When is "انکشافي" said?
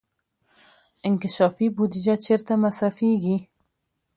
1.07-1.67